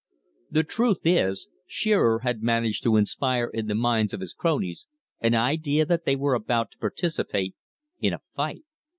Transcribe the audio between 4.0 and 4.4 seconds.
of his